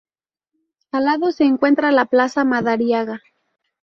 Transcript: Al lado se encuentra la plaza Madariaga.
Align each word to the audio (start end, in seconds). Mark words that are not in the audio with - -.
Al 0.91 1.05
lado 1.05 1.31
se 1.31 1.43
encuentra 1.43 1.91
la 1.91 2.05
plaza 2.07 2.43
Madariaga. 2.43 3.21